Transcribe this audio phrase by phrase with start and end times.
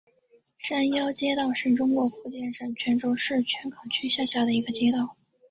[0.57, 5.15] 山腰街道是中国福建省泉州市泉港区下辖的一个街道。